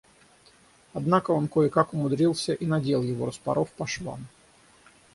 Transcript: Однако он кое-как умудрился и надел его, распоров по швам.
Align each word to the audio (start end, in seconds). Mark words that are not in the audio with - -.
Однако 0.93 1.29
он 1.29 1.47
кое-как 1.47 1.93
умудрился 1.93 2.53
и 2.55 2.65
надел 2.65 3.03
его, 3.03 3.27
распоров 3.27 3.71
по 3.73 3.85
швам. 3.85 4.25